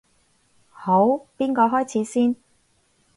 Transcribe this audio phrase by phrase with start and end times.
[0.71, 2.35] 好，邊個開始先？